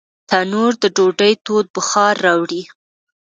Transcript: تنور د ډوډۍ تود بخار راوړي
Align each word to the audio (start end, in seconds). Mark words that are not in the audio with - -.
تنور 0.29 0.73
د 0.83 0.83
ډوډۍ 0.95 1.33
تود 1.45 1.65
بخار 1.75 2.15
راوړي 2.25 2.63